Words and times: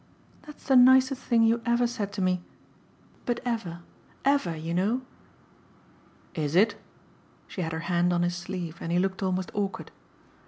"That's 0.47 0.63
the 0.63 0.75
nicest 0.75 1.21
thing 1.21 1.43
you 1.43 1.61
ever 1.63 1.85
said 1.85 2.11
to 2.13 2.23
me. 2.23 2.41
But 3.27 3.39
ever, 3.45 3.83
EVER, 4.25 4.55
you 4.55 4.73
know." 4.73 5.03
"Is 6.33 6.55
it?" 6.55 6.73
She 7.47 7.61
had 7.61 7.71
her 7.71 7.81
hand 7.85 8.11
on 8.11 8.23
his 8.23 8.35
sleeve, 8.35 8.79
and 8.81 8.91
he 8.91 8.97
looked 8.97 9.21
almost 9.21 9.51
awkward. 9.53 9.91